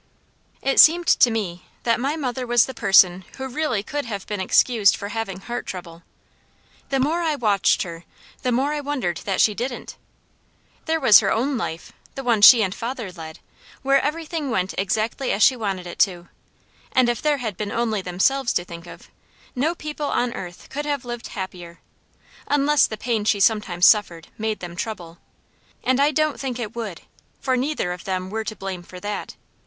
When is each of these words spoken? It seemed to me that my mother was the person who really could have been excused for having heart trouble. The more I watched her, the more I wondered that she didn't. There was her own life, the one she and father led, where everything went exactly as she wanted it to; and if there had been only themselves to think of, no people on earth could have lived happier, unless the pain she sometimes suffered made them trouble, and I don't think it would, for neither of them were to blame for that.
It 0.63 0.79
seemed 0.79 1.05
to 1.05 1.29
me 1.29 1.67
that 1.83 1.99
my 1.99 2.15
mother 2.15 2.47
was 2.47 2.65
the 2.65 2.73
person 2.73 3.23
who 3.37 3.47
really 3.47 3.83
could 3.83 4.05
have 4.05 4.25
been 4.25 4.41
excused 4.41 4.95
for 4.95 5.09
having 5.09 5.41
heart 5.41 5.67
trouble. 5.67 6.01
The 6.89 6.99
more 6.99 7.21
I 7.21 7.35
watched 7.35 7.83
her, 7.83 8.05
the 8.41 8.51
more 8.51 8.73
I 8.73 8.81
wondered 8.81 9.17
that 9.25 9.39
she 9.39 9.53
didn't. 9.53 9.97
There 10.85 10.99
was 10.99 11.19
her 11.19 11.31
own 11.31 11.55
life, 11.55 11.91
the 12.15 12.23
one 12.23 12.41
she 12.41 12.63
and 12.63 12.73
father 12.73 13.11
led, 13.11 13.37
where 13.83 14.01
everything 14.01 14.49
went 14.49 14.73
exactly 14.75 15.31
as 15.31 15.43
she 15.43 15.55
wanted 15.55 15.85
it 15.85 15.99
to; 15.99 16.29
and 16.91 17.07
if 17.07 17.21
there 17.21 17.37
had 17.37 17.55
been 17.55 17.71
only 17.71 18.01
themselves 18.01 18.53
to 18.53 18.65
think 18.65 18.87
of, 18.87 19.07
no 19.55 19.75
people 19.75 20.07
on 20.07 20.33
earth 20.33 20.67
could 20.71 20.87
have 20.87 21.05
lived 21.05 21.27
happier, 21.27 21.79
unless 22.47 22.87
the 22.87 22.97
pain 22.97 23.23
she 23.23 23.39
sometimes 23.39 23.85
suffered 23.85 24.29
made 24.35 24.61
them 24.61 24.75
trouble, 24.75 25.19
and 25.83 25.99
I 25.99 26.09
don't 26.09 26.39
think 26.39 26.57
it 26.57 26.75
would, 26.75 27.01
for 27.39 27.55
neither 27.55 27.91
of 27.91 28.05
them 28.05 28.31
were 28.31 28.43
to 28.43 28.55
blame 28.55 28.81
for 28.81 28.99
that. 28.99 29.35